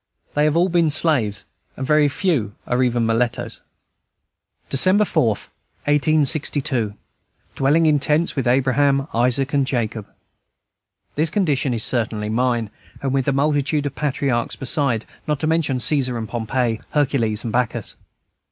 They 0.33 0.45
have 0.45 0.57
all 0.57 0.67
been 0.67 0.89
slaves, 0.89 1.45
and 1.77 1.85
very 1.85 2.07
few 2.07 2.55
are 2.65 2.81
even 2.81 3.05
mulattoes. 3.05 3.61
December 4.67 5.05
4, 5.05 5.27
1862. 5.85 6.95
"Dwelling 7.53 7.85
in 7.85 7.99
tents, 7.99 8.35
with 8.35 8.47
Abraham, 8.47 9.07
Isaac, 9.13 9.53
and 9.53 9.67
Jacob." 9.67 10.07
This 11.13 11.29
condition 11.29 11.71
is 11.75 11.83
certainly 11.83 12.29
mine, 12.29 12.71
and 13.03 13.13
with 13.13 13.27
a 13.27 13.31
multitude 13.31 13.85
of 13.85 13.93
patriarchs 13.93 14.55
beside, 14.55 15.05
not 15.27 15.39
to 15.41 15.45
mention 15.45 15.79
Caesar 15.79 16.17
and 16.17 16.27
Pompey, 16.27 16.81
Hercules 16.95 17.43
and 17.43 17.53
Bacchus. 17.53 17.95